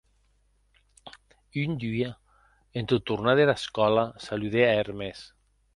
[1.65, 2.09] Un dia,
[2.81, 5.27] en tot tornar dera escòla, saludè a Hermes.